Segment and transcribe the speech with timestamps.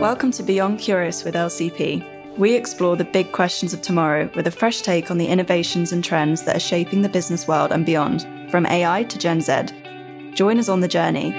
[0.00, 2.38] Welcome to Beyond Curious with LCP.
[2.38, 6.04] We explore the big questions of tomorrow with a fresh take on the innovations and
[6.04, 9.62] trends that are shaping the business world and beyond, from AI to Gen Z.
[10.34, 11.32] Join us on the journey.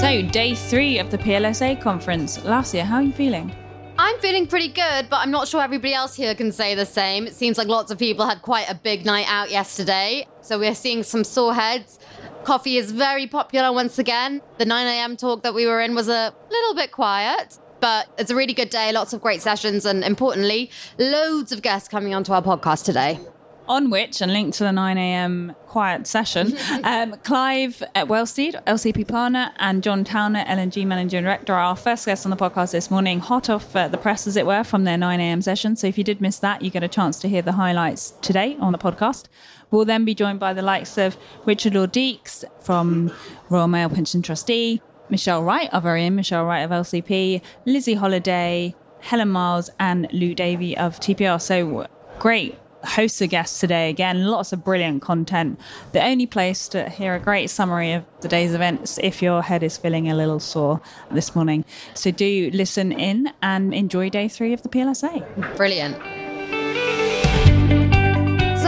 [0.00, 2.38] So, day three of the PLSA conference.
[2.38, 3.54] Lassia, how are you feeling?
[3.98, 7.26] I'm feeling pretty good, but I'm not sure everybody else here can say the same.
[7.26, 10.26] It seems like lots of people had quite a big night out yesterday.
[10.40, 11.98] So we're seeing some sore heads.
[12.44, 14.42] Coffee is very popular once again.
[14.58, 15.16] The 9 a.m.
[15.16, 18.68] talk that we were in was a little bit quiet, but it's a really good
[18.68, 18.92] day.
[18.92, 23.18] Lots of great sessions, and importantly, loads of guests coming onto our podcast today.
[23.66, 25.56] On which, and linked to the 9 a.m.
[25.68, 26.54] quiet session,
[26.84, 32.04] um, Clive at Wellsteed, LCP partner, and John Towner, L&G Managing Director, are our first
[32.04, 34.84] guests on the podcast this morning, hot off uh, the press, as it were, from
[34.84, 35.40] their 9 a.m.
[35.40, 35.76] session.
[35.76, 38.58] So if you did miss that, you get a chance to hear the highlights today
[38.60, 39.28] on the podcast.
[39.74, 43.12] We'll then be joined by the likes of Richard Lord Deeks from
[43.50, 48.76] Royal Mail Pension Trustee, Michelle Wright, our very own Michelle Wright of LCP, Lizzie Holiday,
[49.00, 51.42] Helen Miles, and Lou Davey of TPR.
[51.42, 51.88] So
[52.20, 53.90] great hosts of guests today.
[53.90, 55.58] Again, lots of brilliant content.
[55.90, 59.64] The only place to hear a great summary of the day's events if your head
[59.64, 61.64] is feeling a little sore this morning.
[61.94, 65.56] So do listen in and enjoy day three of the PLSA.
[65.56, 65.96] Brilliant.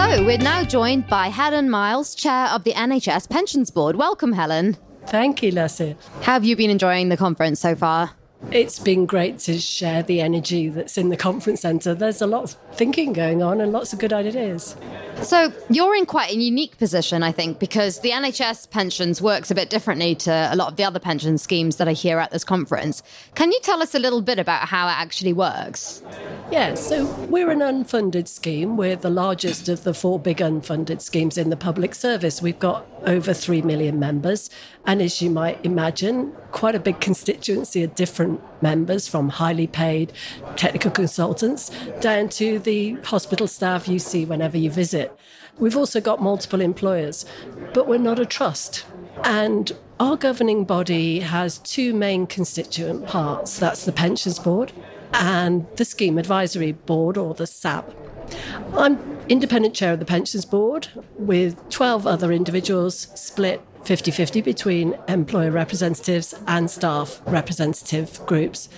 [0.09, 3.97] So we're now joined by Helen Miles, Chair of the NHS Pensions Board.
[3.97, 4.77] Welcome, Helen.
[5.07, 5.97] Thank you, Lassie.
[6.23, 8.13] How have you been enjoying the conference so far?
[8.53, 11.95] It's been great to share the energy that's in the conference centre.
[11.95, 14.77] There's a lot of thinking going on and lots of good ideas.
[15.23, 19.55] So, you're in quite a unique position, I think, because the NHS pensions works a
[19.55, 22.45] bit differently to a lot of the other pension schemes that are here at this
[22.45, 23.03] conference.
[23.35, 26.03] Can you tell us a little bit about how it actually works?
[26.53, 28.77] Yeah, so we're an unfunded scheme.
[28.77, 32.41] We're the largest of the four big unfunded schemes in the public service.
[32.41, 34.51] We've got over 3 million members.
[34.85, 40.11] And as you might imagine, quite a big constituency of different members from highly paid
[40.57, 45.15] technical consultants down to the hospital staff you see whenever you visit.
[45.59, 47.27] We've also got multiple employers,
[47.75, 48.87] but we're not a trust.
[49.23, 54.73] And our governing body has two main constituent parts that's the Pensions Board
[55.13, 57.95] and the Scheme Advisory Board, or the SAB.
[58.73, 64.99] I'm independent chair of the Pensions Board with 12 other individuals split 50 50 between
[65.07, 68.69] employer representatives and staff representative groups.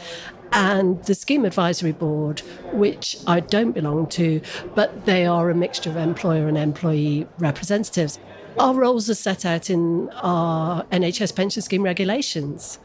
[0.53, 2.41] And the Scheme Advisory Board,
[2.73, 4.43] which I don't belong to,
[4.75, 8.19] but they are a mixture of employer and employee representatives.
[8.59, 12.79] Our roles are set out in our NHS pension scheme regulations.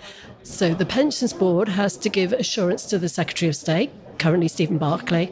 [0.43, 4.77] So the Pensions Board has to give assurance to the Secretary of State, currently Stephen
[4.77, 5.31] Barclay,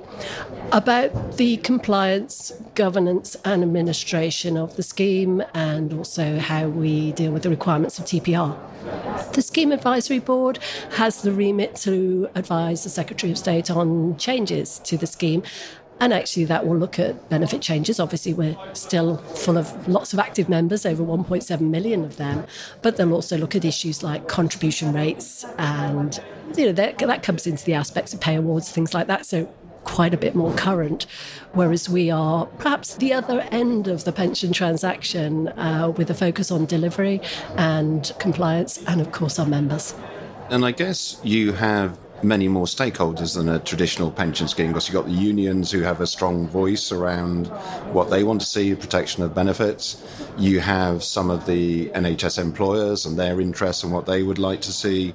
[0.71, 7.43] about the compliance, governance, and administration of the scheme and also how we deal with
[7.43, 8.57] the requirements of TPR.
[9.33, 10.59] The Scheme Advisory Board
[10.93, 15.43] has the remit to advise the Secretary of State on changes to the scheme
[16.01, 17.99] and actually, that will look at benefit changes.
[17.99, 22.45] Obviously, we're still full of lots of active members, over 1.7 million of them.
[22.81, 26.19] But they'll also look at issues like contribution rates, and
[26.57, 29.25] you know that, that comes into the aspects of pay awards, things like that.
[29.25, 29.51] So
[29.83, 31.05] quite a bit more current,
[31.53, 36.51] whereas we are perhaps the other end of the pension transaction uh, with a focus
[36.51, 37.19] on delivery
[37.57, 39.95] and compliance, and of course our members.
[40.49, 44.93] And I guess you have many more stakeholders than a traditional pension scheme because you've
[44.93, 47.47] got the unions who have a strong voice around
[47.93, 50.03] what they want to see, protection of benefits.
[50.37, 54.61] You have some of the NHS employers and their interests and what they would like
[54.61, 55.13] to see.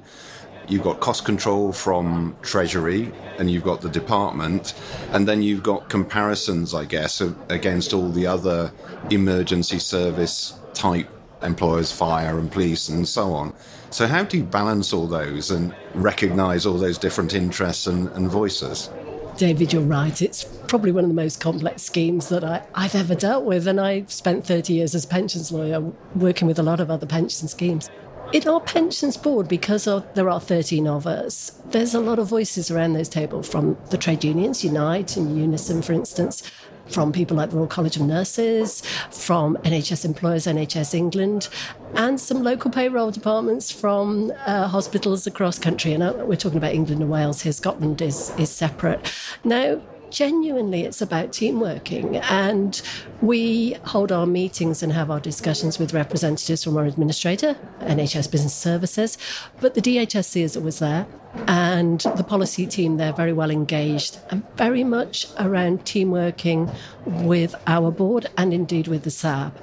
[0.67, 4.73] You've got cost control from Treasury and you've got the department,
[5.11, 8.71] and then you've got comparisons, I guess, against all the other
[9.09, 11.07] emergency service type
[11.41, 13.53] employers, fire and police, and so on.
[13.89, 18.29] So, how do you balance all those and recognise all those different interests and, and,
[18.29, 18.89] voices?
[19.37, 20.19] David, you're right.
[20.21, 23.67] It's probably one of the most complex schemes that I, I've ever dealt with.
[23.67, 25.79] And I've spent 30 years as pensions lawyer
[26.15, 27.89] working with a lot of other pension schemes.
[28.33, 32.27] In our pensions board, because of, there are 13 of us, there's a lot of
[32.27, 36.43] voices around those tables from the trade unions, Unite and Unison, for instance,
[36.87, 38.81] from people like the Royal College of Nurses,
[39.11, 41.47] from NHS employers, NHS England,
[41.93, 45.93] and some local payroll departments from uh, hospitals across country.
[45.93, 47.53] And uh, we're talking about England and Wales here.
[47.53, 49.09] Scotland is, is separate.
[49.45, 52.81] Now, genuinely it's about team working and
[53.21, 58.53] we hold our meetings and have our discussions with representatives from our administrator nhs business
[58.53, 59.17] services
[59.59, 61.05] but the dhsc is always there
[61.47, 66.69] and the policy team they're very well engaged and very much around team working
[67.05, 69.55] with our board and indeed with the SAB.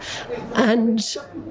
[0.55, 1.03] And,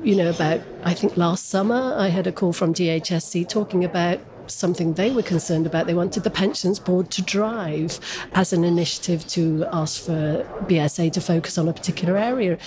[0.04, 4.20] you know, about, I think last summer, I had a call from DHSC talking about
[4.48, 5.88] something they were concerned about.
[5.88, 8.00] They wanted the pensions board to drive
[8.34, 12.58] as an initiative to ask for BSA to focus on a particular area.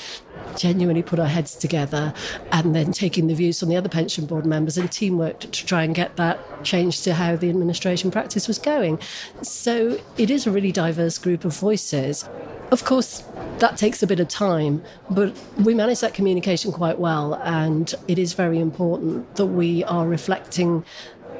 [0.57, 2.15] Genuinely put our heads together
[2.53, 5.83] and then taking the views from the other pension board members and teamwork to try
[5.83, 8.99] and get that changed to how the administration practice was going.
[9.43, 12.29] So it is a really diverse group of voices.
[12.71, 13.23] Of course,
[13.59, 18.19] that takes a bit of time, but we manage that communication quite well, and it
[18.19, 20.85] is very important that we are reflecting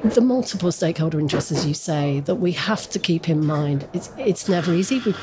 [0.03, 3.87] the multiple stakeholder interests, as you say, that we have to keep in mind.
[3.93, 4.99] It's, it's never easy.
[4.99, 5.13] We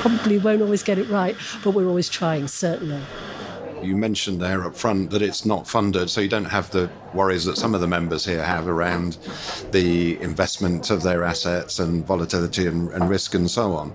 [0.00, 3.00] probably won't always get it right, but we're always trying, certainly.
[3.82, 7.44] You mentioned there up front that it's not funded, so you don't have the worries
[7.44, 9.18] that some of the members here have around
[9.70, 13.92] the investment of their assets and volatility and, and risk and so on.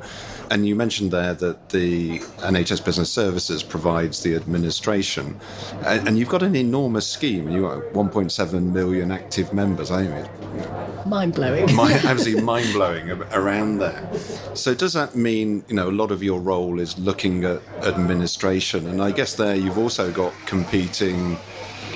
[0.54, 5.40] And you mentioned there that the NHS Business Services provides the administration,
[5.84, 7.50] and, you've got an enormous scheme.
[7.50, 9.90] You've got 1.7 million active members.
[9.90, 11.68] I think mind blowing.
[11.72, 14.08] absolutely mind blowing around there.
[14.54, 18.86] So does that mean you know a lot of your role is looking at administration,
[18.86, 21.36] and I guess there you've also got competing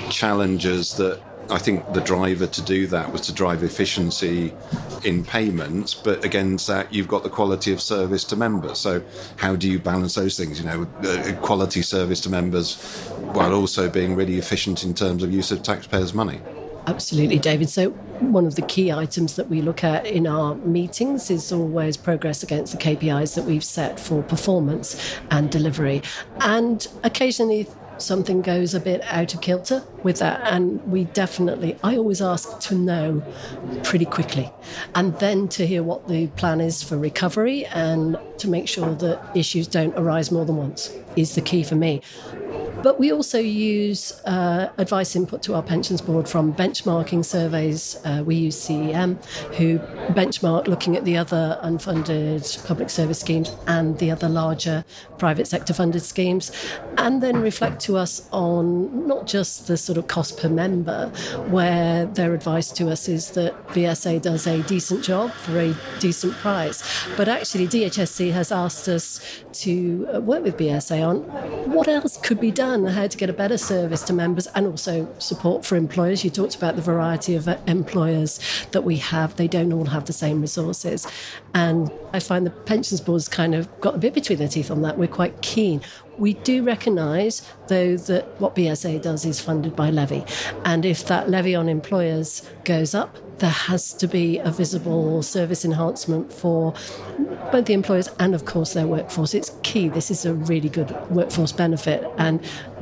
[0.10, 4.54] challenges that I think the driver to do that was to drive efficiency
[5.04, 8.80] in payments, but against that, you've got the quality of service to members.
[8.80, 9.02] So,
[9.38, 10.60] how do you balance those things?
[10.60, 12.76] You know, uh, quality service to members
[13.34, 16.42] while also being really efficient in terms of use of taxpayers' money?
[16.88, 17.70] Absolutely, David.
[17.70, 17.90] So,
[18.20, 22.44] one of the key items that we look at in our meetings is always progress
[22.44, 26.02] against the KPIs that we've set for performance and delivery.
[26.40, 27.68] And occasionally,
[28.02, 30.42] something goes a bit out of kilter with that.
[30.52, 33.24] And we definitely, I always ask to know
[33.84, 34.52] pretty quickly
[34.96, 39.36] and then to hear what the plan is for recovery and to make sure that
[39.36, 42.02] issues don't arise more than once is the key for me.
[42.88, 47.98] But we also use uh, advice input to our pensions board from benchmarking surveys.
[48.06, 49.22] Uh, we use CEM,
[49.56, 49.80] who
[50.14, 54.86] benchmark looking at the other unfunded public service schemes and the other larger
[55.18, 56.50] private sector funded schemes,
[56.98, 61.10] and then reflect to us on not just the sort of cost per member,
[61.50, 66.32] where their advice to us is that BSA does a decent job for a decent
[66.36, 66.82] price,
[67.18, 69.20] but actually DHSC has asked us
[69.52, 71.18] to uh, work with BSA on
[71.70, 75.08] what else could be done, how to get a better service to members, and also
[75.20, 76.24] support for employers.
[76.24, 78.40] You talked about the variety of uh, employers
[78.72, 81.08] that we have, they don't all have the same resources.
[81.54, 84.82] And I find the pensions board's kind of got a bit between their teeth on
[84.84, 84.98] that.
[84.98, 85.82] We're quite keen.
[86.18, 90.26] We do recognise, though, that what BSA does is funded by levy.
[90.66, 95.64] And if that levy on employers goes up, there has to be a visible service
[95.64, 96.74] enhancement for
[97.52, 99.34] both the employers and, of course, their workforce.
[99.34, 99.90] It's key.
[99.90, 102.42] This is a really good workforce benefit, and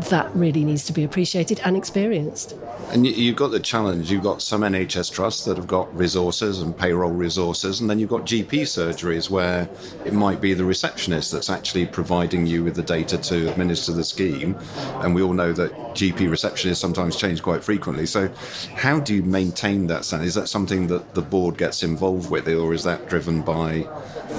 [0.09, 2.55] that really needs to be appreciated and experienced.
[2.91, 4.11] And you've got the challenge.
[4.11, 8.09] You've got some NHS trusts that have got resources and payroll resources, and then you've
[8.09, 9.69] got GP surgeries where
[10.05, 14.03] it might be the receptionist that's actually providing you with the data to administer the
[14.03, 14.55] scheme.
[15.01, 18.05] And we all know that GP receptionists sometimes change quite frequently.
[18.05, 18.29] So,
[18.75, 20.27] how do you maintain that standard?
[20.27, 23.87] Is that something that the board gets involved with, or is that driven by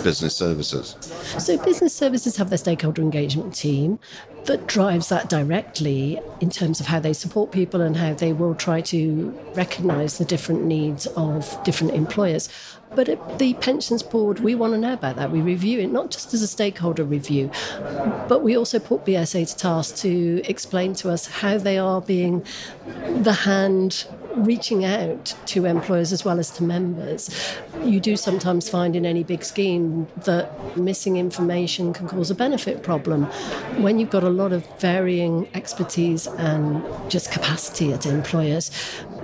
[0.04, 0.96] business services?
[1.38, 3.98] So, business services have their stakeholder engagement team
[4.46, 8.54] that drives that directly in terms of how they support people and how they will
[8.54, 12.48] try to recognise the different needs of different employers.
[12.94, 15.30] But at the pensions board, we want to know about that.
[15.30, 17.50] We review it not just as a stakeholder review,
[18.28, 22.44] but we also put BSA to task to explain to us how they are being
[23.22, 27.30] the hand reaching out to employers as well as to members.
[27.82, 32.82] You do sometimes find in any big scheme that missing information can cause a benefit
[32.82, 33.24] problem.
[33.82, 38.70] When you've got a lot of varying expertise and just capacity at employers,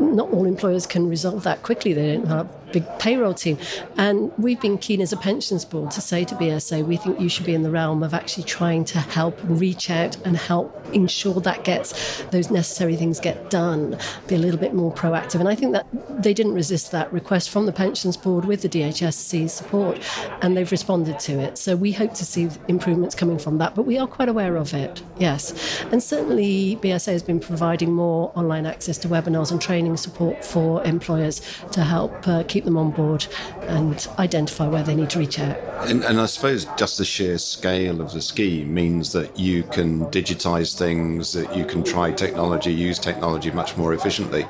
[0.01, 1.93] not all employers can resolve that quickly.
[1.93, 3.59] They don't have big payroll team.
[3.97, 7.29] And we've been keen as a pensions board to say to BSA, we think you
[7.29, 11.41] should be in the realm of actually trying to help reach out and help ensure
[11.41, 15.41] that gets those necessary things get done, be a little bit more proactive.
[15.41, 15.87] And I think that
[16.23, 19.99] they didn't resist that request from the pensions board with the DHSC support,
[20.43, 21.59] and they've responded to it.
[21.59, 24.75] So we hope to see improvements coming from that, but we are quite aware of
[24.75, 25.83] it, yes.
[25.91, 30.83] And certainly BSA has been providing more online access to webinars and training support for
[30.85, 31.41] employers
[31.73, 33.27] to help uh, keep them on board
[33.63, 35.57] and identify where they need to reach out.
[35.89, 40.07] And, and, I suppose just the sheer scale of the scheme means that you can
[40.07, 44.47] digitize things, that you can try technology, use technology much more efficiently.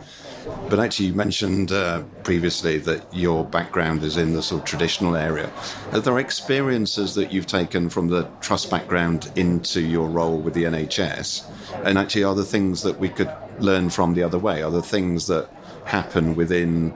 [0.68, 5.14] But actually, you mentioned uh, previously that your background is in the sort of traditional
[5.14, 5.52] area.
[5.92, 10.64] Are there experiences that you've taken from the trust background into your role with the
[10.64, 11.44] NHS?
[11.84, 14.62] And actually, are there things that we could learn from the other way?
[14.62, 15.48] Are there things that
[15.84, 16.94] happen within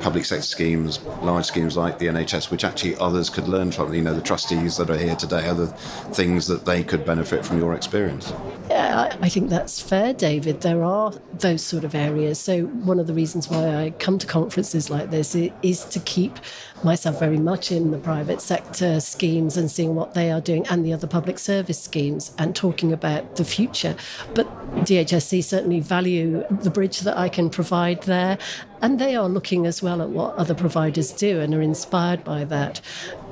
[0.00, 3.92] public sector schemes, large schemes like the NHS, which actually others could learn from.
[3.92, 5.66] You know, the trustees that are here today, other
[6.12, 8.32] things that they could benefit from your experience.
[8.68, 10.60] Yeah, I think that's fair, David.
[10.60, 12.38] There are those sort of areas.
[12.38, 16.38] So, one of the reasons why I come to conferences like this is to keep
[16.84, 20.84] myself very much in the private sector schemes and seeing what they are doing and
[20.84, 23.96] the other public service schemes and talking about the future.
[24.34, 24.46] But
[24.84, 28.38] DHSC certainly value the bridge that I can provide there
[28.80, 32.44] and they are looking as well at what other providers do and are inspired by
[32.44, 32.80] that.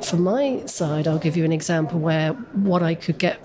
[0.03, 3.43] From my side, I'll give you an example where what I could get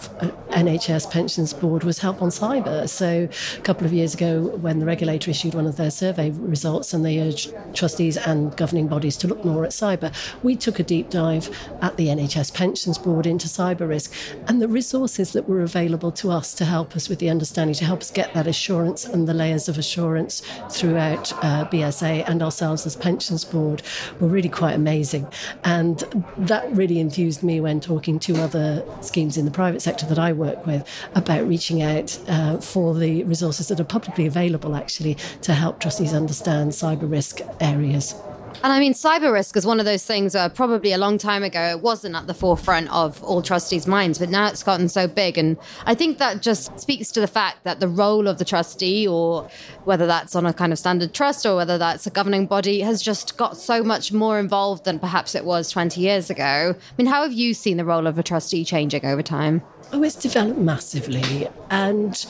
[0.49, 2.89] NHS Pensions Board was help on cyber.
[2.89, 6.93] So a couple of years ago, when the regulator issued one of their survey results
[6.93, 10.83] and they urged trustees and governing bodies to look more at cyber, we took a
[10.83, 11.49] deep dive
[11.81, 14.13] at the NHS Pensions Board into cyber risk
[14.47, 17.85] and the resources that were available to us to help us with the understanding, to
[17.85, 22.85] help us get that assurance and the layers of assurance throughout uh, BS And ourselves
[22.85, 23.81] as Pensions Board
[24.19, 25.27] were really quite amazing.
[25.63, 25.99] And
[26.37, 30.33] that really enthused me when talking to other schemes in the private sector that I
[30.33, 35.53] work with about reaching out uh, for the resources that are publicly available actually to
[35.53, 38.15] help trustees understand cyber risk areas.
[38.63, 41.43] And I mean, cyber risk is one of those things where probably a long time
[41.43, 45.07] ago it wasn't at the forefront of all trustees' minds, but now it's gotten so
[45.07, 45.37] big.
[45.37, 49.07] And I think that just speaks to the fact that the role of the trustee,
[49.07, 49.49] or
[49.85, 53.01] whether that's on a kind of standard trust or whether that's a governing body, has
[53.01, 56.75] just got so much more involved than perhaps it was 20 years ago.
[56.77, 59.63] I mean, how have you seen the role of a trustee changing over time?
[59.93, 61.47] Oh, it's developed massively.
[61.69, 62.25] And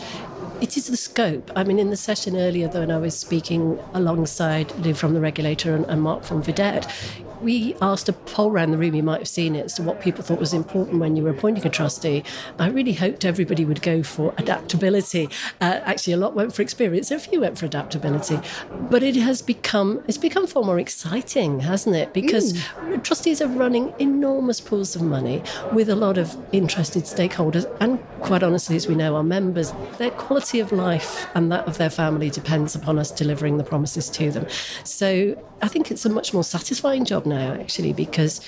[0.62, 1.52] it is the scope.
[1.56, 5.20] I mean, in the session earlier, though, when I was speaking alongside Liv from the
[5.20, 6.90] regulator and, and Mark from Vidett,
[7.42, 10.02] we asked a poll around the room, you might have seen it, as to what
[10.02, 12.24] people thought was important when you were appointing a trustee.
[12.60, 15.30] I really hoped everybody would go for adaptability.
[15.60, 18.40] Uh, actually, a lot went for experience, a few went for adaptability.
[18.90, 22.14] But it has become, it's become far more exciting, hasn't it?
[22.14, 23.04] Because mm.
[23.04, 25.44] trustees are running enormous pools of money
[25.74, 27.66] with a lot of interested stakeholders.
[27.80, 31.78] And quite honestly, as we know, our members, their quality of life and that of
[31.78, 34.48] their family depends upon us delivering the promises to them.
[34.84, 38.42] So I think it's a much more satisfying job now, actually, because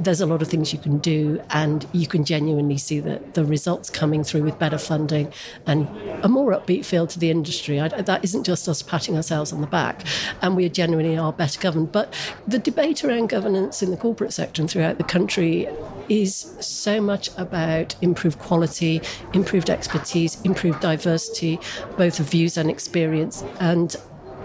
[0.00, 3.44] there's a lot of things you can do and you can genuinely see the, the
[3.44, 5.30] results coming through with better funding
[5.66, 5.86] and
[6.24, 7.78] a more upbeat feel to the industry.
[7.78, 10.04] I, that isn't just us patting ourselves on the back
[10.40, 11.92] and we are genuinely are better governed.
[11.92, 12.14] But
[12.48, 15.68] the debate around governance in the corporate sector and throughout the country
[16.08, 19.02] is so much about improved quality,
[19.34, 21.60] improved expertise, improved diversity,
[21.98, 23.44] both of views and experience.
[23.60, 23.94] And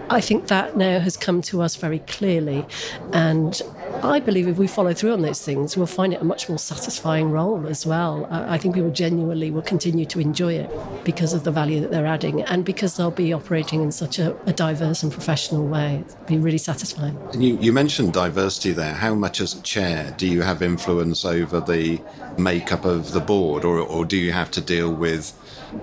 [0.08, 2.64] I think that now has come to us very clearly.
[3.12, 3.60] And
[4.02, 6.58] I believe if we follow through on those things, we'll find it a much more
[6.58, 8.26] satisfying role as well.
[8.30, 10.70] I think people genuinely will continue to enjoy it
[11.04, 14.36] because of the value that they're adding and because they'll be operating in such a,
[14.46, 16.04] a diverse and professional way.
[16.06, 17.18] It'll be really satisfying.
[17.34, 18.94] You, you mentioned diversity there.
[18.94, 22.00] How much as chair do you have influence over the
[22.38, 25.32] makeup of the board, or, or do you have to deal with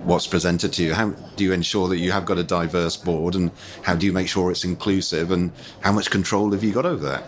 [0.03, 0.93] what's presented to you?
[0.93, 3.51] How do you ensure that you have got a diverse board, and
[3.83, 5.31] how do you make sure it's inclusive?
[5.31, 7.23] And how much control have you got over that?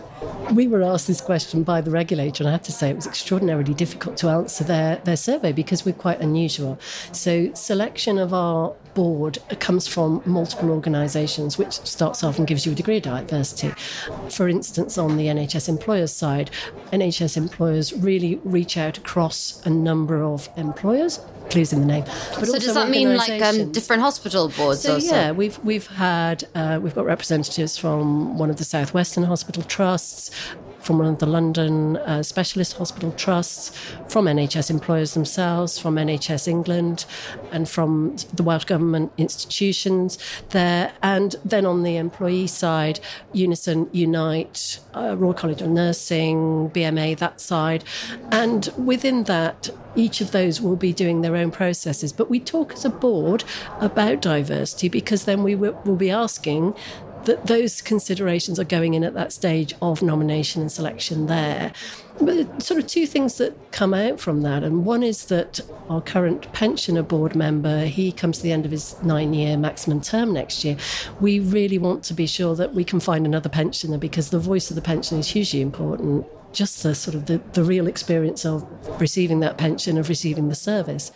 [0.52, 3.06] We were asked this question by the regulator, and I have to say it was
[3.06, 6.78] extraordinarily difficult to answer their, their survey because we're quite unusual.
[7.12, 12.72] So, selection of our board comes from multiple organisations, which starts off and gives you
[12.72, 13.74] a degree of diversity.
[14.30, 16.50] For instance, on the NHS employers side,
[16.92, 21.20] NHS employers really reach out across a number of employers
[21.50, 22.04] clues in the name.
[22.34, 24.80] But so does that mean like um, different hospital boards?
[24.80, 29.62] So yeah, we've we've had uh, we've got representatives from one of the southwestern hospital
[29.62, 30.05] trusts,
[30.80, 33.76] from one of the London uh, specialist hospital trusts,
[34.08, 37.04] from NHS employers themselves, from NHS England,
[37.50, 40.16] and from the Welsh Government institutions
[40.50, 40.92] there.
[41.02, 43.00] And then on the employee side,
[43.32, 47.82] Unison, Unite, uh, Royal College of Nursing, BMA, that side.
[48.30, 52.12] And within that, each of those will be doing their own processes.
[52.12, 53.44] But we talk as a board
[53.80, 56.74] about diversity because then we will, will be asking
[57.26, 61.72] that those considerations are going in at that stage of nomination and selection there.
[62.20, 66.00] But sort of two things that come out from that, and one is that our
[66.00, 70.64] current pensioner board member, he comes to the end of his nine-year maximum term next
[70.64, 70.78] year.
[71.20, 74.70] We really want to be sure that we can find another pensioner because the voice
[74.70, 78.66] of the pensioner is hugely important just the sort of the, the real experience of
[79.00, 81.12] receiving that pension, of receiving the service.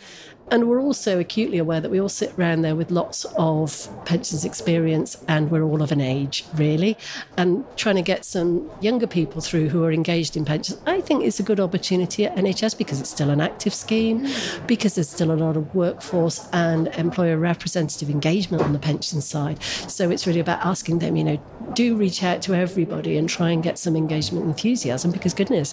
[0.50, 4.44] And we're also acutely aware that we all sit around there with lots of pensions
[4.44, 6.96] experience and we're all of an age, really.
[7.36, 11.22] And trying to get some younger people through who are engaged in pensions, I think
[11.22, 14.26] is a good opportunity at NHS because it's still an active scheme,
[14.66, 19.62] because there's still a lot of workforce and employer representative engagement on the pension side.
[19.62, 21.42] So it's really about asking them, you know,
[21.74, 25.72] do reach out to everybody and try and get some engagement enthusiasm because, goodness,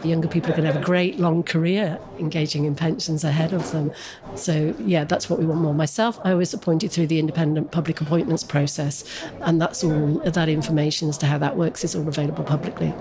[0.00, 3.52] the younger people are going to have a great long career engaging in pensions ahead
[3.52, 3.92] of them.
[4.34, 5.74] So, yeah, that's what we want more.
[5.74, 9.04] Myself, I was appointed through the independent public appointments process,
[9.40, 12.92] and that's all that information as to how that works is all available publicly.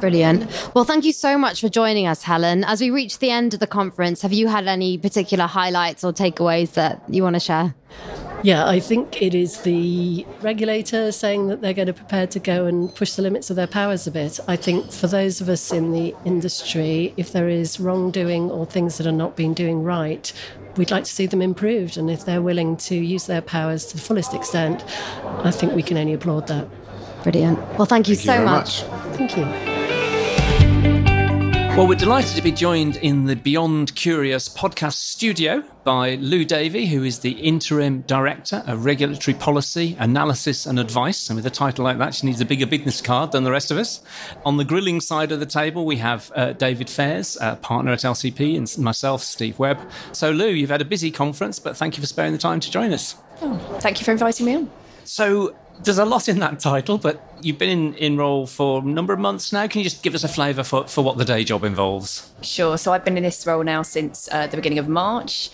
[0.00, 0.50] Brilliant.
[0.74, 2.64] Well, thank you so much for joining us, Helen.
[2.64, 6.12] As we reach the end of the conference, have you had any particular highlights or
[6.12, 7.74] takeaways that you want to share?
[8.42, 12.66] Yeah, I think it is the regulator saying that they're going to prepare to go
[12.66, 14.40] and push the limits of their powers a bit.
[14.48, 18.98] I think for those of us in the industry, if there is wrongdoing or things
[18.98, 20.32] that are not being doing right,
[20.76, 21.96] we'd like to see them improved.
[21.96, 24.84] And if they're willing to use their powers to the fullest extent,
[25.44, 26.66] I think we can only applaud that.
[27.22, 27.58] Brilliant.
[27.78, 28.84] Well, thank you Thank so very much.
[28.88, 29.16] much.
[29.16, 30.91] Thank you.
[31.74, 36.84] Well, we're delighted to be joined in the Beyond Curious podcast studio by Lou Davey,
[36.84, 41.30] who is the Interim Director of Regulatory Policy, Analysis and Advice.
[41.30, 43.70] And with a title like that, she needs a bigger business card than the rest
[43.70, 44.02] of us.
[44.44, 48.00] On the grilling side of the table, we have uh, David Fairs, uh, partner at
[48.00, 49.78] LCP, and myself, Steve Webb.
[50.12, 52.70] So, Lou, you've had a busy conference, but thank you for sparing the time to
[52.70, 53.16] join us.
[53.40, 54.70] Oh, Thank you for inviting me on.
[55.04, 58.84] So, there's a lot in that title, but you've been in, in role for a
[58.84, 59.66] number of months now.
[59.66, 62.30] Can you just give us a flavour for, for what the day job involves?
[62.42, 62.78] Sure.
[62.78, 65.50] So I've been in this role now since uh, the beginning of March.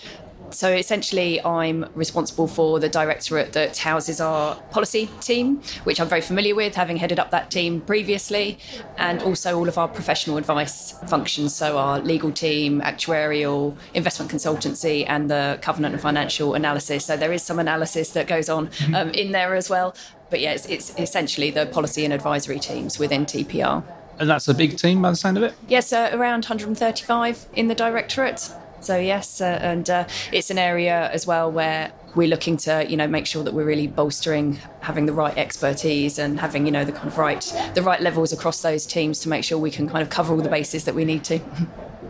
[0.51, 6.21] So essentially, I'm responsible for the directorate that houses our policy team, which I'm very
[6.21, 8.59] familiar with, having headed up that team previously,
[8.97, 11.55] and also all of our professional advice functions.
[11.55, 17.05] So our legal team, actuarial, investment consultancy, and the covenant and financial analysis.
[17.05, 19.95] So there is some analysis that goes on um, in there as well.
[20.29, 23.83] But yeah, it's, it's essentially the policy and advisory teams within TPR.
[24.19, 25.55] And that's a big team by the sound of it.
[25.67, 28.51] Yes, uh, around 135 in the directorate.
[28.81, 32.97] So yes, uh, and uh, it's an area as well where we're looking to, you
[32.97, 36.85] know, make sure that we're really bolstering having the right expertise and having, you know,
[36.85, 37.41] the kind of right
[37.75, 40.41] the right levels across those teams to make sure we can kind of cover all
[40.41, 41.39] the bases that we need to.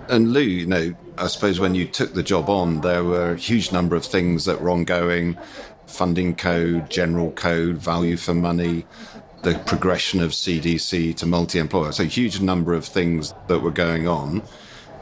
[0.10, 3.38] And Lou, you know, I suppose when you took the job on, there were a
[3.38, 5.38] huge number of things that were ongoing
[5.86, 8.88] funding code, general code, value for money,
[9.44, 11.92] the progression of CDC to multi employer.
[11.92, 14.42] So, a huge number of things that were going on.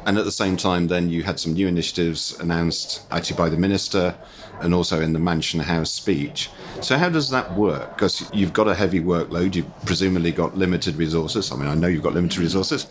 [0.07, 3.57] And at the same time, then you had some new initiatives announced actually by the
[3.57, 4.15] minister
[4.61, 6.49] and also in the Mansion House speech.
[6.81, 7.95] So, how does that work?
[7.95, 11.51] Because you've got a heavy workload, you've presumably got limited resources.
[11.51, 12.87] I mean, I know you've got limited resources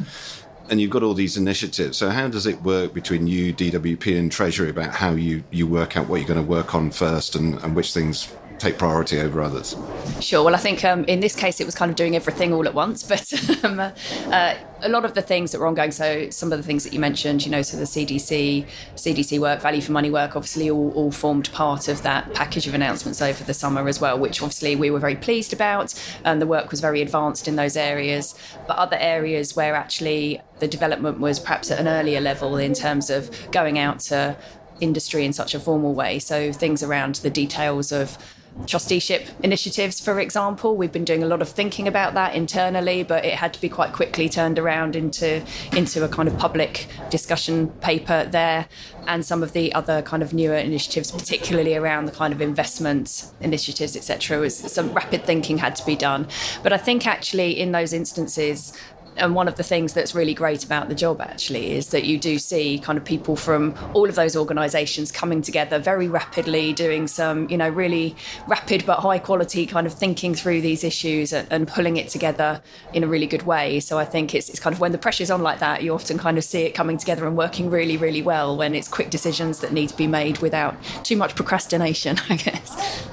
[0.68, 1.96] and you've got all these initiatives.
[1.96, 5.96] So how does it work between you, DWP, and Treasury about how you, you work
[5.96, 9.40] out what you're going to work on first and, and which things take priority over
[9.40, 9.77] others?
[10.21, 10.42] Sure.
[10.42, 12.75] Well, I think um, in this case it was kind of doing everything all at
[12.75, 15.90] once, but um, uh, a lot of the things that were ongoing.
[15.90, 19.61] So some of the things that you mentioned, you know, so the CDC, CDC work,
[19.61, 23.42] value for money work, obviously all, all formed part of that package of announcements over
[23.45, 26.81] the summer as well, which obviously we were very pleased about, and the work was
[26.81, 28.35] very advanced in those areas.
[28.66, 33.11] But other areas where actually the development was perhaps at an earlier level in terms
[33.11, 34.37] of going out to
[34.81, 36.19] industry in such a formal way.
[36.19, 38.19] So things around the details of
[38.66, 40.77] trusteeship initiatives, for example.
[40.77, 43.69] We've been doing a lot of thinking about that internally, but it had to be
[43.69, 48.69] quite quickly turned around into into a kind of public discussion paper there.
[49.07, 53.31] And some of the other kind of newer initiatives, particularly around the kind of investment
[53.40, 56.27] initiatives, etc., was some rapid thinking had to be done.
[56.62, 58.77] But I think actually in those instances,
[59.16, 62.18] and one of the things that's really great about the job actually is that you
[62.18, 67.07] do see kind of people from all of those organizations coming together very rapidly doing
[67.07, 68.14] some you know really
[68.46, 72.62] rapid but high quality kind of thinking through these issues and, and pulling it together
[72.92, 73.81] in a really good way.
[73.81, 76.18] So i think it's, it's kind of when the pressure's on like that you often
[76.18, 79.61] kind of see it coming together and working really really well when it's quick decisions
[79.61, 83.05] that need to be made without too much procrastination i guess.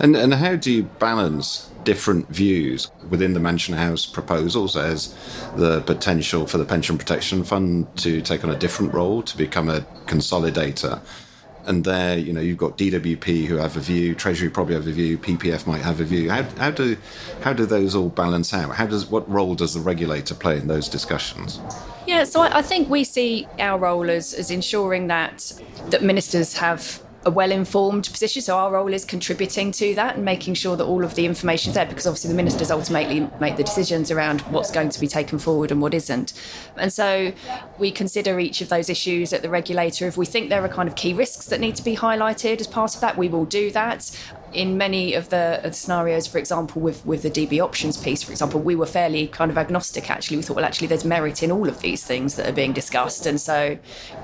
[0.00, 5.14] And, and how do you balance different views within the Mansion House proposals as
[5.56, 9.68] the potential for the Pension Protection Fund to take on a different role, to become
[9.68, 11.00] a consolidator?
[11.66, 14.92] and there, you know, you've got DWP who have a view, Treasury probably have a
[14.92, 16.30] view, PPF might have a view.
[16.30, 16.96] How, how do
[17.42, 18.74] how do those all balance out?
[18.74, 21.60] How does what role does the regulator play in those discussions?
[22.06, 25.52] Yeah, so I, I think we see our role as, as ensuring that
[25.90, 28.42] that ministers have a well-informed position.
[28.42, 31.70] So our role is contributing to that and making sure that all of the information
[31.70, 35.06] is there, because obviously the ministers ultimately make the decisions around what's going to be
[35.06, 36.32] taken forward and what isn't.
[36.76, 37.32] And so
[37.78, 40.06] we consider each of those issues at the regulator.
[40.06, 42.66] If we think there are kind of key risks that need to be highlighted as
[42.66, 44.10] part of that, we will do that
[44.52, 48.60] in many of the, scenarios, for example, with, with the DB options piece, for example,
[48.60, 50.36] we were fairly kind of agnostic actually.
[50.36, 53.26] We thought, well, actually, there's merit in all of these things that are being discussed.
[53.26, 53.78] And so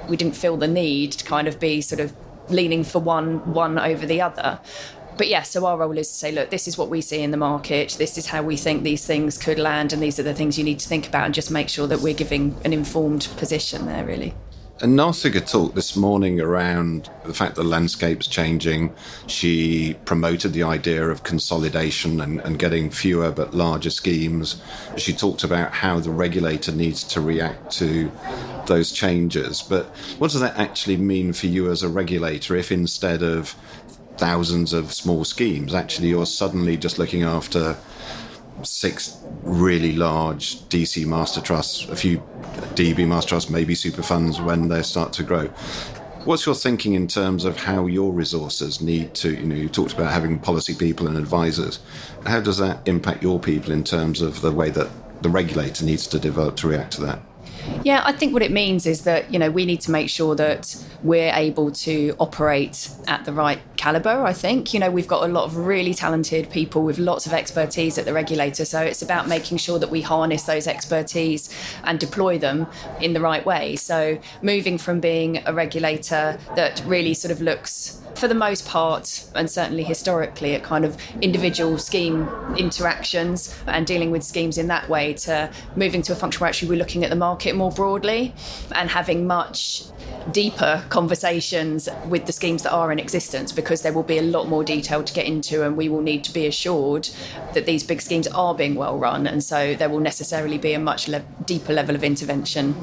[0.09, 2.13] we didn't feel the need to kind of be sort of
[2.51, 4.61] leaning for one one over the other
[5.19, 7.33] but yeah, so our role is to say, look, this is what we see in
[7.33, 7.97] the market.
[7.99, 10.65] This is how we think these things could land, and these are the things you
[10.65, 14.07] need to think about, and just make sure that we're giving an informed position there,
[14.07, 14.33] really.
[14.81, 18.95] And Nausicaa talked this morning around the fact the landscape's changing.
[19.27, 24.63] She promoted the idea of consolidation and, and, getting fewer but larger schemes.
[24.97, 28.13] She talked about how the regulator needs to react to
[28.67, 29.63] those changes.
[29.63, 29.87] But
[30.19, 33.57] what does that actually mean for you as a regulator if instead of
[34.17, 37.77] thousands of small schemes, actually you're suddenly just looking after
[38.63, 42.19] six really large DC master trusts, a few
[42.75, 45.47] DB master trusts, maybe super funds when they start to grow.
[46.25, 49.93] What's your thinking in terms of how your resources need to, you know, you talked
[49.93, 51.79] about having policy people and advisors.
[52.27, 54.91] How does that impact your people in terms of the way that
[55.23, 57.23] the regulator needs to develop to react to that?
[57.85, 60.35] Yeah, I think what it means is that, you know, we need to make sure
[60.35, 64.75] that we're able to operate at the right caliber, I think.
[64.75, 68.05] You know, we've got a lot of really talented people with lots of expertise at
[68.05, 68.65] the regulator.
[68.65, 71.49] So it's about making sure that we harness those expertise
[71.85, 72.67] and deploy them
[73.01, 73.77] in the right way.
[73.77, 79.25] So moving from being a regulator that really sort of looks for the most part,
[79.35, 84.89] and certainly historically, at kind of individual scheme interactions and dealing with schemes in that
[84.89, 88.35] way to moving to a function where actually we're looking at the market more broadly
[88.75, 89.85] and having much
[90.33, 94.49] deeper conversations with the schemes that are in existence because there will be a lot
[94.49, 97.09] more detail to get into and we will need to be assured
[97.55, 100.79] that these big schemes are being well run and so there will necessarily be a
[100.79, 102.75] much le- deeper level of intervention.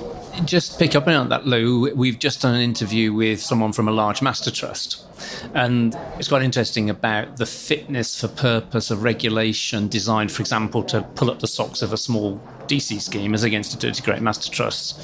[0.45, 1.93] Just pick up on that, Lou.
[1.93, 5.04] We've just done an interview with someone from a large master trust
[5.53, 11.01] and it's quite interesting about the fitness for purpose of regulation designed, for example, to
[11.15, 14.51] pull up the socks of a small DC scheme as against a dirty great master
[14.51, 14.99] trust.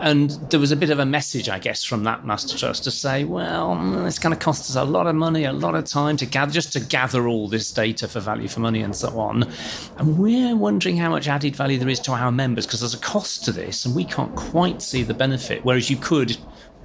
[0.00, 2.90] And there was a bit of a message, I guess, from that master trust to
[2.90, 5.84] say, well, mm, it's going to cost us a lot of money, a lot of
[5.86, 9.18] time to gather, just to gather all this data for value for money and so
[9.18, 9.50] on.
[9.96, 12.98] And we're wondering how much added value there is to our members because there's a
[12.98, 15.64] cost to this and we can't quite see the benefit.
[15.64, 16.36] Whereas you could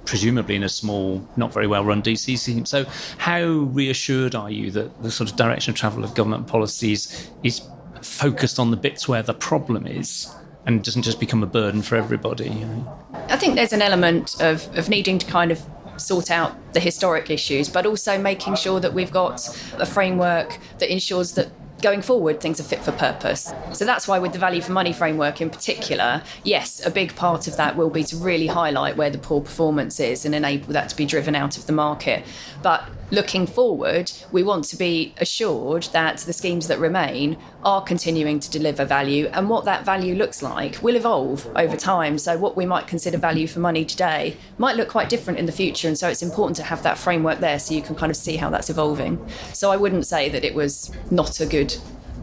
[0.04, 2.66] presumably in a small, not very well run DC scheme.
[2.66, 2.84] So,
[3.18, 7.62] how reassured are you that the sort of direction of travel of government policies is
[8.02, 10.32] focused on the bits where the problem is?
[10.66, 12.48] And doesn't just become a burden for everybody.
[12.48, 12.98] You know?
[13.28, 15.62] I think there's an element of, of needing to kind of
[15.98, 19.46] sort out the historic issues, but also making sure that we've got
[19.78, 21.50] a framework that ensures that
[21.84, 23.52] going forward, things are fit for purpose.
[23.74, 27.46] So that's why, with the value for money framework in particular, yes, a big part
[27.46, 30.88] of that will be to really highlight where the poor performance is and enable that
[30.88, 32.24] to be driven out of the market.
[32.62, 38.40] But looking forward, we want to be assured that the schemes that remain are continuing
[38.40, 42.18] to deliver value, and what that value looks like will evolve over time.
[42.18, 45.52] So, what we might consider value for money today might look quite different in the
[45.52, 48.16] future, and so it's important to have that framework there so you can kind of
[48.16, 49.24] see how that's evolving.
[49.52, 51.74] So, I wouldn't say that it was not a good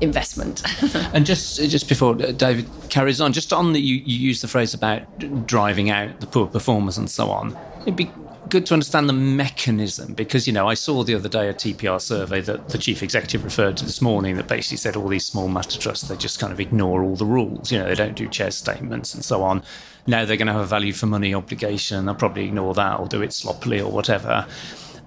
[0.02, 0.64] investment.
[1.14, 4.48] and just just before uh, David carries on, just on the you, you use the
[4.48, 7.58] phrase about driving out the poor performers and so on.
[7.82, 8.12] It'd be
[8.52, 12.02] good to understand the mechanism because you know I saw the other day a TPR
[12.02, 15.48] survey that the chief executive referred to this morning that basically said all these small
[15.48, 17.72] master trusts they just kind of ignore all the rules.
[17.72, 19.64] You know they don't do chair statements and so on.
[20.06, 22.06] Now they're going to have a value for money obligation.
[22.06, 24.46] They'll probably ignore that or do it sloppily or whatever.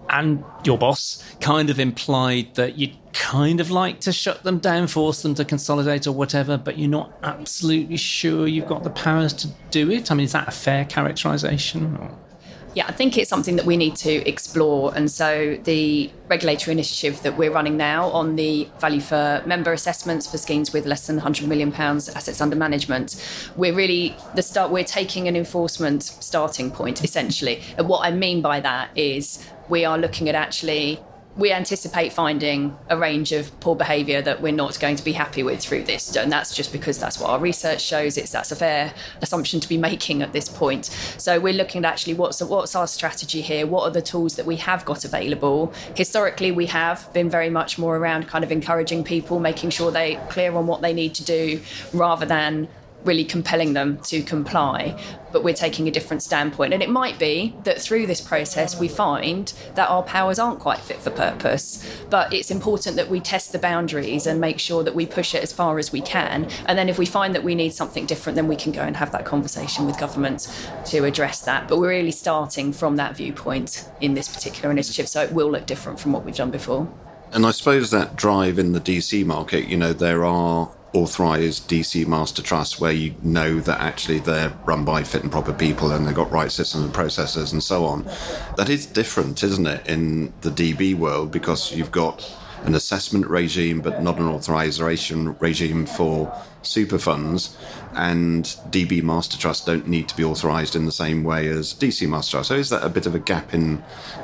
[0.09, 4.87] And your boss kind of implied that you'd kind of like to shut them down,
[4.87, 9.33] force them to consolidate or whatever, but you're not absolutely sure you've got the powers
[9.35, 10.11] to do it.
[10.11, 11.97] I mean, is that a fair characterization?
[11.97, 12.19] Or?
[12.75, 14.93] Yeah, I think it's something that we need to explore.
[14.97, 20.29] And so the regulatory initiative that we're running now on the value for member assessments
[20.29, 23.23] for schemes with less than 100 million pounds assets under management,
[23.57, 24.73] we're really the start.
[24.73, 27.63] We're taking an enforcement starting point essentially.
[27.79, 31.01] And what I mean by that is we are looking at actually
[31.37, 35.43] we anticipate finding a range of poor behaviour that we're not going to be happy
[35.43, 36.15] with through this.
[36.15, 38.17] And that's just because that's what our research shows.
[38.17, 40.87] It's that's a fair assumption to be making at this point.
[41.19, 43.67] So we're looking at actually what's what's our strategy here?
[43.67, 45.73] What are the tools that we have got available?
[45.97, 50.25] Historically, we have been very much more around kind of encouraging people, making sure they're
[50.29, 51.61] clear on what they need to do,
[51.93, 52.69] rather than
[53.05, 54.99] really compelling them to comply,
[55.33, 56.73] but we're taking a different standpoint.
[56.73, 60.79] And it might be that through this process, we find that our powers aren't quite
[60.79, 64.95] fit for purpose, but it's important that we test the boundaries and make sure that
[64.95, 66.49] we push it as far as we can.
[66.67, 68.97] And then if we find that we need something different, then we can go and
[68.97, 70.49] have that conversation with government
[70.87, 71.69] to address that.
[71.69, 75.67] But we're really starting from that viewpoint in this particular initiative, so it will look
[75.67, 76.93] different from what we've done before.
[77.33, 82.07] And I suppose that drive in the DC market, you know, there are authorised DC
[82.07, 86.07] master trusts where you know that actually they're run by fit and proper people and
[86.07, 88.05] they've got right systems and processes and so on.
[88.57, 93.81] That is different, isn't it, in the DB world because you've got an assessment regime
[93.81, 97.59] but not an authorization regime for super funds
[97.95, 102.09] and DB master trusts don't need to be authorized in the same way as DC
[102.09, 102.49] master trusts.
[102.49, 103.83] So is that a bit of a gap in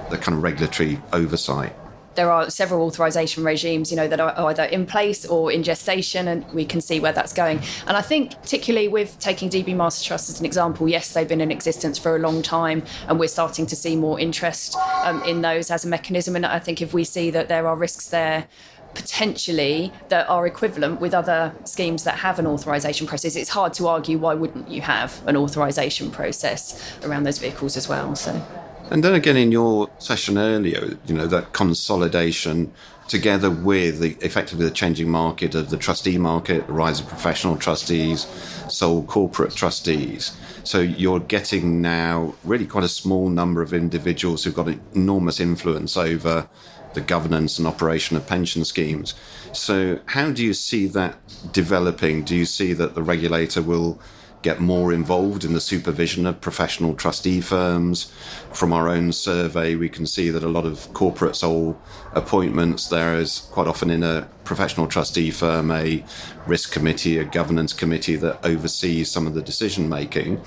[0.09, 1.75] the kind of regulatory oversight?
[2.15, 6.29] There are several authorization regimes, you know, that are either in place or in gestation,
[6.29, 7.61] and we can see where that's going.
[7.87, 11.41] And I think, particularly with taking DB Master Trust as an example, yes, they've been
[11.41, 15.43] in existence for a long time, and we're starting to see more interest um, in
[15.43, 16.37] those as a mechanism.
[16.37, 18.49] And I think if we see that there are risks there
[18.95, 23.87] potentially that are equivalent with other schemes that have an authorization process it's hard to
[23.87, 28.45] argue why wouldn't you have an authorization process around those vehicles as well so
[28.91, 32.73] and then again, in your session earlier, you know, that consolidation
[33.11, 37.57] together with the effectively the changing market of the trustee market, the rise of professional
[37.57, 38.27] trustees,
[38.69, 40.37] sole corporate trustees.
[40.63, 45.97] So you're getting now really quite a small number of individuals who've got enormous influence
[45.97, 46.49] over
[46.95, 49.15] the governance and operation of pension schemes.
[49.53, 51.17] So how do you see that
[51.53, 52.25] developing?
[52.25, 54.01] Do you see that the regulator will
[54.43, 58.13] get more involved in the supervision of professional trustee firms.
[58.53, 61.81] From our own survey, we can see that a lot of corporate sole
[62.13, 66.05] appointments, there is quite often in a professional trustee firm a
[66.47, 70.41] risk committee, a governance committee that oversees some of the decision making.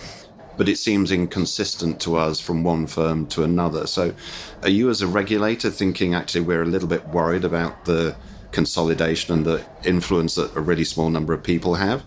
[0.58, 3.88] But it seems inconsistent to us from one firm to another.
[3.88, 4.14] So,
[4.62, 8.16] are you as a regulator thinking actually we're a little bit worried about the
[8.52, 12.04] consolidation and the influence that a really small number of people have?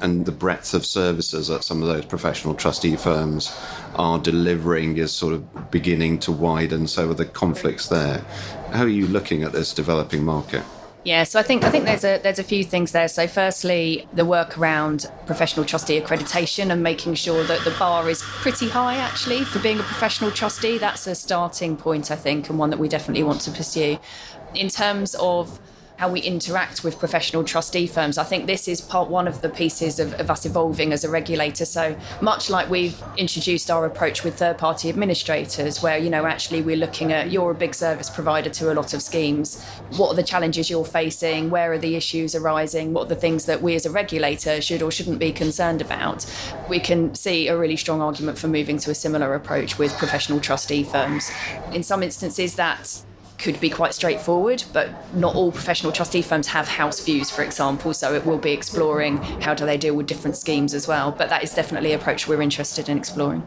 [0.00, 3.56] And the breadth of services that some of those professional trustee firms
[3.94, 6.86] are delivering is sort of beginning to widen.
[6.86, 8.18] So, are the conflicts there?
[8.72, 10.62] How are you looking at this developing market?
[11.04, 13.08] Yeah, so I think I think there's a there's a few things there.
[13.08, 18.20] So firstly, the work around professional trustee accreditation and making sure that the bar is
[18.22, 20.76] pretty high actually for being a professional trustee.
[20.76, 23.98] That's a starting point, I think, and one that we definitely want to pursue.
[24.54, 25.58] In terms of
[25.98, 28.18] how we interact with professional trustee firms.
[28.18, 31.10] I think this is part one of the pieces of, of us evolving as a
[31.10, 31.64] regulator.
[31.64, 36.62] So much like we've introduced our approach with third party administrators, where, you know, actually
[36.62, 39.60] we're looking at you're a big service provider to a lot of schemes.
[39.96, 41.50] What are the challenges you're facing?
[41.50, 42.92] Where are the issues arising?
[42.92, 46.24] What are the things that we as a regulator should or shouldn't be concerned about?
[46.68, 50.38] We can see a really strong argument for moving to a similar approach with professional
[50.38, 51.28] trustee firms.
[51.72, 53.02] In some instances, that
[53.38, 57.94] could be quite straightforward, but not all professional trustee firms have house views, for example.
[57.94, 61.12] So it will be exploring how do they deal with different schemes as well.
[61.12, 63.46] But that is definitely an approach we're interested in exploring.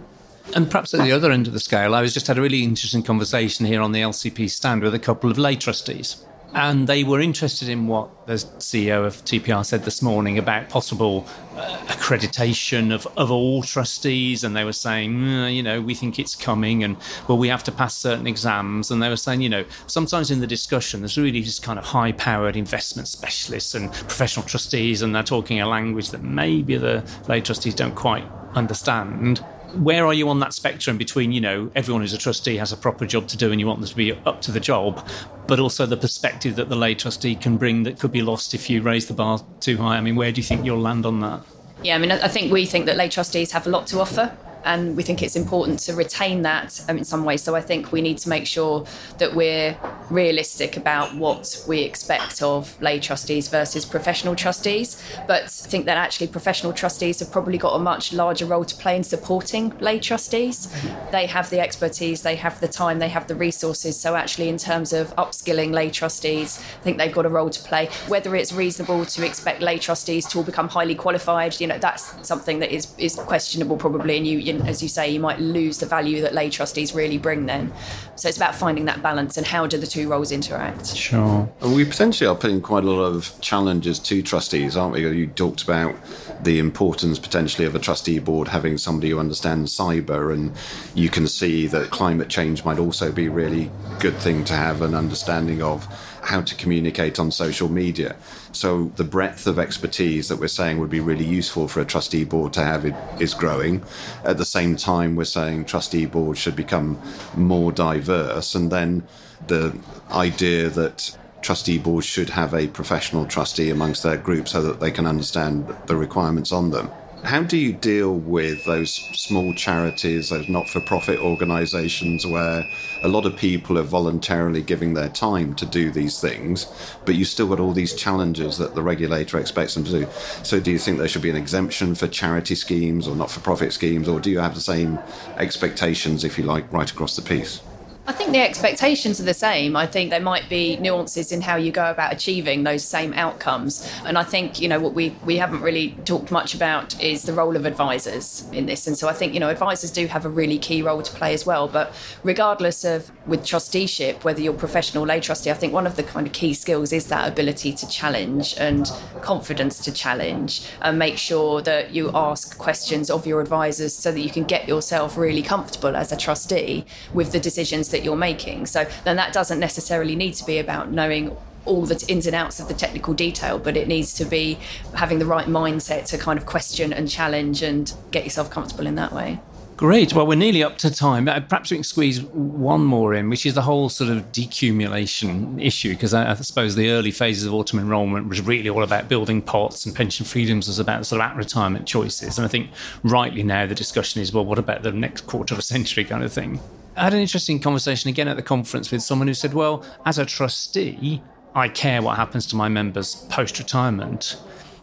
[0.56, 2.64] And perhaps at the other end of the scale, I was just had a really
[2.64, 7.04] interesting conversation here on the LCP stand with a couple of lay trustees and they
[7.04, 12.94] were interested in what the CEO of TPR said this morning about possible uh, accreditation
[12.94, 14.44] of, of all trustees.
[14.44, 17.64] And they were saying, mm, you know, we think it's coming and, well, we have
[17.66, 18.92] to pass certain exams.
[18.92, 21.86] And they were saying, you know, sometimes in the discussion, there's really just kind of
[21.86, 27.04] high powered investment specialists and professional trustees, and they're talking a language that maybe the
[27.28, 29.44] lay trustees don't quite understand
[29.76, 32.78] where are you on that spectrum between you know everyone who's a trustee has a
[32.78, 35.08] proper job to do and you want them to be up to the job
[35.48, 38.70] but also the perspective that the lay trustee can bring that could be lost if
[38.70, 39.98] you raise the bar too high?
[39.98, 41.42] I mean where do you think you'll land on that?
[41.84, 44.36] Yeah i mean i think we think that lay trustees have a lot to offer
[44.64, 47.42] and we think it's important to retain that um, in some ways.
[47.42, 48.86] So I think we need to make sure
[49.18, 49.78] that we're
[50.10, 55.02] realistic about what we expect of lay trustees versus professional trustees.
[55.28, 58.76] But I think that actually professional trustees have probably got a much larger role to
[58.76, 60.68] play in supporting lay trustees.
[61.12, 64.00] They have the expertise, they have the time, they have the resources.
[64.00, 67.64] So actually, in terms of upskilling lay trustees, I think they've got a role to
[67.64, 67.90] play.
[68.08, 72.28] Whether it's reasonable to expect lay trustees to all become highly qualified, you know, that's
[72.28, 75.80] something that is is questionable probably, and you you as you say, you might lose
[75.80, 77.72] the value that lay trustees really bring then.
[78.16, 80.96] So it's about finding that balance and how do the two roles interact.
[80.96, 81.50] Sure.
[81.62, 85.02] And we potentially are putting quite a lot of challenges to trustees, aren't we?
[85.02, 85.96] You talked about
[86.44, 90.52] the importance potentially of a trustee board having somebody who understands cyber, and
[90.96, 94.82] you can see that climate change might also be a really good thing to have
[94.82, 95.86] an understanding of
[96.22, 98.16] how to communicate on social media.
[98.54, 102.24] So the breadth of expertise that we're saying would be really useful for a trustee
[102.26, 102.86] board to have
[103.20, 103.84] is growing.
[104.24, 107.02] At the same time, we're saying trustee boards should become
[107.36, 109.04] more diverse, and then
[109.48, 109.78] the
[110.12, 114.92] idea that trustee boards should have a professional trustee amongst their group so that they
[114.92, 116.90] can understand the requirements on them.
[117.24, 122.68] How do you deal with those small charities, those not for profit organisations where
[123.04, 126.66] a lot of people are voluntarily giving their time to do these things,
[127.06, 130.08] but you still got all these challenges that the regulator expects them to do?
[130.44, 133.40] So, do you think there should be an exemption for charity schemes or not for
[133.40, 135.00] profit schemes, or do you have the same
[135.38, 137.62] expectations, if you like, right across the piece?
[138.08, 139.76] I think the expectations are the same.
[139.76, 143.88] I think there might be nuances in how you go about achieving those same outcomes.
[144.06, 147.34] And I think, you know, what we, we haven't really talked much about is the
[147.34, 148.88] role of advisors in this.
[148.88, 151.36] And so I think, you know, advisors do have a really key role to play
[151.36, 151.68] as well.
[151.68, 155.96] But regardless of with trusteeship, whether you're professional or lay trustee, I think one of
[155.96, 160.98] the kind of key skills is that ability to challenge and confidence to challenge and
[160.98, 165.18] make sure that you ask questions of your advisors so that you can get yourself
[165.18, 166.84] really comfortable as a trustee
[167.14, 168.66] with the decisions that you're making.
[168.66, 172.60] So then that doesn't necessarily need to be about knowing all the ins and outs
[172.60, 174.58] of the technical detail, but it needs to be
[174.96, 178.96] having the right mindset to kind of question and challenge and get yourself comfortable in
[178.96, 179.40] that way.
[179.82, 180.14] Great.
[180.14, 181.28] Well, we're nearly up to time.
[181.28, 185.60] Uh, perhaps we can squeeze one more in, which is the whole sort of decumulation
[185.60, 189.42] issue, because I, I, suppose the early phases of auto-enrolment was really all about building
[189.42, 192.38] pots and pension freedoms was about sort of at retirement choices.
[192.38, 192.70] And I think
[193.02, 196.24] rightly now the discussion is, well, what about the next quarter of a century kind
[196.24, 196.60] of thing?
[196.96, 200.18] I had an interesting conversation again at the conference with someone who said, well, as
[200.18, 201.24] a trustee,
[201.56, 204.36] I care what happens to my members post retirement,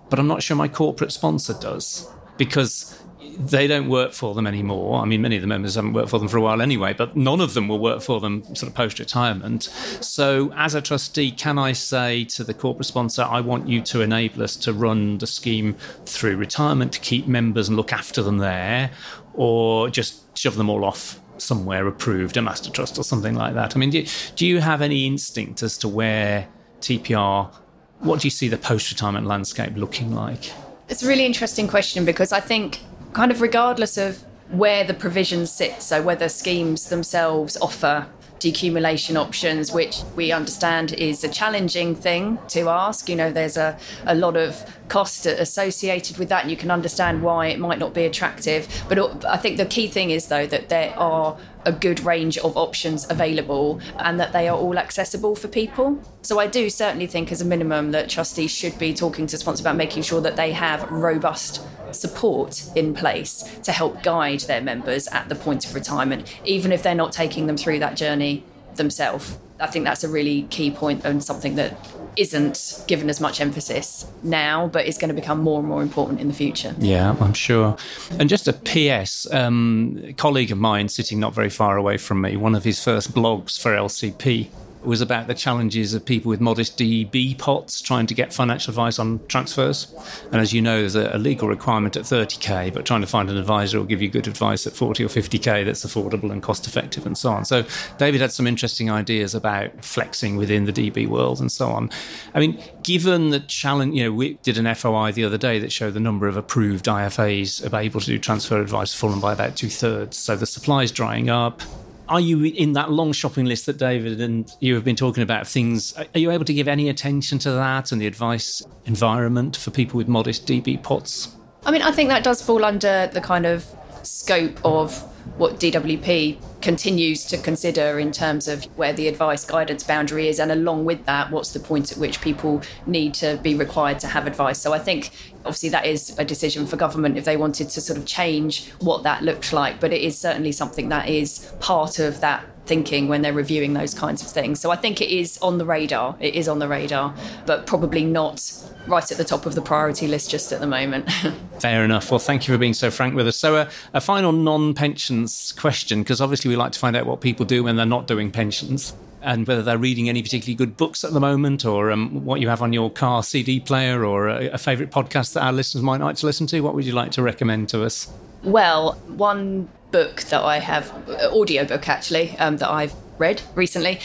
[0.08, 2.98] but I'm not sure my corporate sponsor does because
[3.38, 5.02] they don't work for them anymore.
[5.02, 7.14] I mean, many of the members haven't worked for them for a while anyway, but
[7.14, 9.64] none of them will work for them sort of post retirement.
[10.00, 14.00] So, as a trustee, can I say to the corporate sponsor, I want you to
[14.00, 15.74] enable us to run the scheme
[16.06, 18.92] through retirement to keep members and look after them there,
[19.34, 23.76] or just shove them all off somewhere approved, a master trust or something like that?
[23.76, 24.04] I mean, do,
[24.36, 26.48] do you have any instinct as to where
[26.80, 27.52] TPR,
[28.00, 30.52] what do you see the post retirement landscape looking like?
[30.88, 32.80] It's a really interesting question because I think,
[33.12, 38.06] kind of regardless of where the provisions sit, so whether schemes themselves offer
[38.40, 43.08] decumulation options, which we understand is a challenging thing to ask.
[43.08, 47.22] You know, there's a, a lot of cost associated with that, and you can understand
[47.22, 48.66] why it might not be attractive.
[48.88, 51.36] But uh, I think the key thing is, though, that there are
[51.68, 56.02] a good range of options available and that they are all accessible for people.
[56.22, 59.60] So I do certainly think, as a minimum, that trustees should be talking to sponsors
[59.60, 65.08] about making sure that they have robust support in place to help guide their members
[65.08, 68.44] at the point of retirement, even if they're not taking them through that journey
[68.76, 69.38] themselves.
[69.60, 71.76] I think that's a really key point and something that
[72.18, 76.20] isn't given as much emphasis now, but is going to become more and more important
[76.20, 76.74] in the future.
[76.78, 77.76] Yeah, I'm sure.
[78.18, 82.20] And just a PS, um, a colleague of mine sitting not very far away from
[82.20, 84.48] me, one of his first blogs for LCP
[84.82, 88.98] was about the challenges of people with modest DB pots trying to get financial advice
[88.98, 89.92] on transfers.
[90.32, 93.36] And as you know, there's a, legal requirement at 30k, but trying to find an
[93.36, 97.06] advisor will give you good advice at 40 or 50k that's affordable and cost effective
[97.06, 97.44] and so on.
[97.44, 97.64] So
[97.96, 101.90] David had some interesting ideas about flexing within the DB world and so on.
[102.34, 105.72] I mean, given the challenge, you know, we did an FOI the other day that
[105.72, 109.68] showed the number of approved IFAs able to do transfer advice fallen by about two
[109.68, 110.16] thirds.
[110.16, 111.62] So the supply is drying up
[112.08, 115.46] are you in that long shopping list that David and you have been talking about
[115.46, 115.94] things?
[115.96, 119.98] Are you able to give any attention to that and the advice environment for people
[119.98, 121.36] with modest DB pots?
[121.64, 123.66] I mean, I think that does fall under the kind of
[124.02, 125.04] scope of
[125.36, 130.50] what DWP continues to consider in terms of where the advice guidance boundary is, and
[130.50, 134.26] along with that, what's the point at which people need to be required to have
[134.26, 134.58] advice.
[134.58, 135.10] So I think
[135.44, 139.02] obviously that is a decision for government if they wanted to sort of change what
[139.04, 143.22] that looked like, but it is certainly something that is part of that thinking when
[143.22, 144.60] they're reviewing those kinds of things.
[144.60, 146.16] So I think it is on the radar.
[146.20, 147.14] It is on the radar,
[147.46, 148.40] but probably not
[148.86, 151.10] right at the top of the priority list just at the moment.
[151.60, 152.10] Fair enough.
[152.10, 153.36] Well, thank you for being so frank with us.
[153.36, 157.20] So, uh, a final non pensions question, because obviously we like to find out what
[157.20, 161.02] people do when they're not doing pensions and whether they're reading any particularly good books
[161.02, 164.48] at the moment or um, what you have on your car CD player or a,
[164.50, 166.60] a favourite podcast that our listeners might like to listen to.
[166.60, 168.12] What would you like to recommend to us?
[168.44, 170.92] Well, one book that I have,
[171.32, 174.00] audio book actually, um, that I've read recently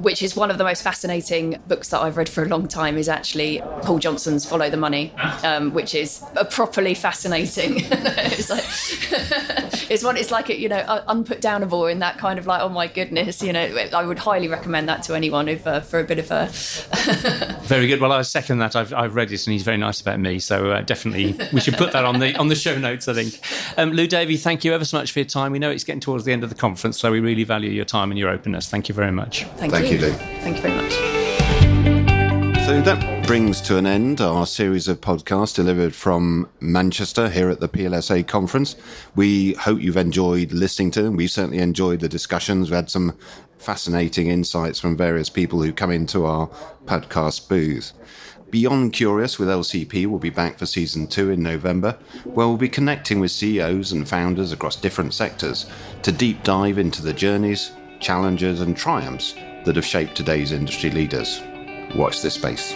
[0.00, 2.96] which is one of the most fascinating books that I've read for a long time,
[2.96, 7.74] is actually Paul Johnson's Follow the Money, um, which is a properly fascinating.
[7.90, 8.64] it's like
[9.90, 10.16] it's one.
[10.16, 13.76] It's like you know unputdownable in that kind of like oh my goodness, you know.
[13.92, 16.48] I would highly recommend that to anyone if uh, for a bit of a.
[17.62, 18.00] very good.
[18.00, 18.76] Well, I second that.
[18.76, 21.74] I've, I've read it and he's very nice about me, so uh, definitely we should
[21.74, 23.08] put that on the on the show notes.
[23.08, 23.40] I think.
[23.76, 25.52] Um, Lou Davey, thank you ever so much for your time.
[25.52, 27.84] We know it's getting towards the end of the conference, so we really value your
[27.84, 28.68] time and your openness.
[28.68, 29.44] Thank you very much.
[29.56, 29.87] Thank, thank you.
[29.90, 30.12] You, Lou.
[30.12, 30.92] Thank you very much.
[32.66, 37.60] So that brings to an end our series of podcasts delivered from Manchester here at
[37.60, 38.76] the PLSA conference.
[39.16, 41.16] We hope you've enjoyed listening to them.
[41.16, 42.68] We've certainly enjoyed the discussions.
[42.70, 43.16] We had some
[43.56, 46.48] fascinating insights from various people who come into our
[46.84, 47.92] podcast booth.
[48.50, 52.68] Beyond Curious with LCP will be back for season two in November, where we'll be
[52.68, 55.64] connecting with CEOs and founders across different sectors
[56.02, 59.34] to deep dive into the journeys, challenges, and triumphs
[59.68, 61.42] that have shaped today's industry leaders.
[61.94, 62.74] Watch this space.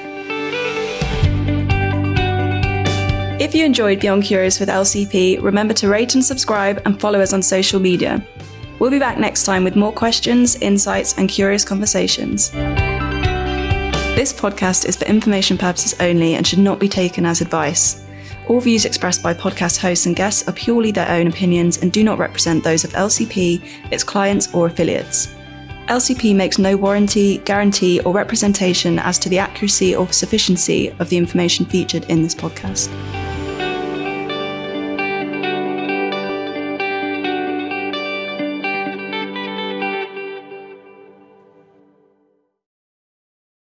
[3.40, 7.32] If you enjoyed Beyond Curious with LCP, remember to rate and subscribe and follow us
[7.32, 8.22] on social media.
[8.78, 12.50] We'll be back next time with more questions, insights, and curious conversations.
[12.50, 18.04] This podcast is for information purposes only and should not be taken as advice.
[18.48, 22.04] All views expressed by podcast hosts and guests are purely their own opinions and do
[22.04, 25.34] not represent those of LCP, its clients, or affiliates.
[25.88, 31.16] LCP makes no warranty, guarantee, or representation as to the accuracy or sufficiency of the
[31.16, 32.88] information featured in this podcast.